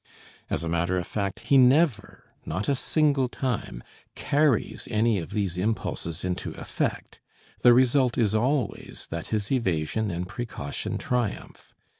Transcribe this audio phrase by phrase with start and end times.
[0.49, 3.83] As a matter of fact he never, not a single time,
[4.15, 7.19] carries any of these impulses into effect;
[7.61, 11.75] the result is always that his evasion and precaution triumph.